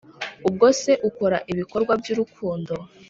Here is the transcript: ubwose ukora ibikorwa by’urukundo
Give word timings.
ubwose 0.47 0.91
ukora 1.09 1.37
ibikorwa 1.51 1.93
by’urukundo 2.01 2.73